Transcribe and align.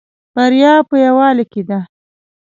بریا 0.35 0.73
په 0.89 0.95
یوالی 1.05 1.45
کې 1.51 1.61
ده 1.69 1.79